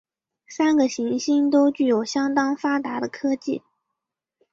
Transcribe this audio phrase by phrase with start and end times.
[0.47, 3.61] 三个行星都具有相当发达的科技。